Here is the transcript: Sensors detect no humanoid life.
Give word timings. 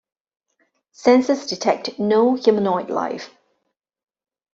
Sensors 0.95 1.47
detect 1.47 1.99
no 1.99 2.33
humanoid 2.33 2.89
life. 2.89 3.29